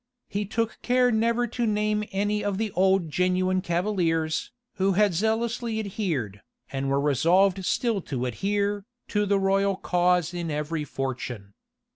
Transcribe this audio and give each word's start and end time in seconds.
He 0.29 0.45
took 0.47 0.79
care 0.81 1.11
never 1.11 1.45
to 1.45 1.67
name 1.67 2.03
any 2.11 2.43
of 2.43 2.57
the 2.57 2.71
old 2.71 3.11
genuine 3.11 3.61
cavaliers, 3.61 4.51
who 4.77 4.93
had 4.93 5.13
zealously 5.13 5.79
adhered, 5.79 6.41
and 6.71 6.89
were 6.89 6.99
resolved 6.99 7.63
still 7.63 8.01
to 8.09 8.25
adhere, 8.25 8.83
to 9.09 9.27
the 9.27 9.37
royal 9.37 9.75
cause 9.75 10.33
in 10.33 10.49
every 10.49 10.85
fortune. 10.85 11.53